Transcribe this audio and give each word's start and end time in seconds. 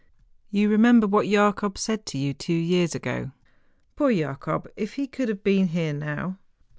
'You 0.49 0.67
remember 0.67 1.05
what 1.05 1.27
Jacob 1.29 1.77
said 1.77 2.07
to 2.07 2.17
you 2.17 2.33
two 2.33 2.55
years 2.55 2.95
ago? 2.95 3.33
Poor 3.95 4.11
Jacob, 4.11 4.67
if 4.75 4.93
he 4.95 5.05
could 5.05 5.29
have 5.29 5.43
been 5.43 5.67
here 5.67 5.93
now! 5.93 6.39